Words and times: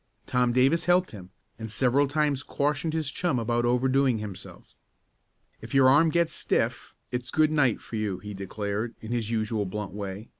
Tom 0.25 0.51
Davis 0.51 0.85
helped 0.85 1.11
him, 1.11 1.29
and 1.59 1.69
several 1.69 2.07
times 2.07 2.41
cautioned 2.41 2.91
his 2.93 3.11
chum 3.11 3.37
about 3.37 3.65
overdoing 3.65 4.17
himself. 4.17 4.73
"If 5.61 5.75
your 5.75 5.87
arm 5.87 6.09
gets 6.09 6.33
stiff 6.33 6.95
it's 7.11 7.29
good 7.29 7.51
night 7.51 7.79
for 7.79 7.97
you," 7.97 8.17
he 8.17 8.33
declared, 8.33 8.95
in 8.99 9.11
his 9.11 9.29
usual 9.29 9.67
blunt 9.67 9.91
way. 9.91 10.29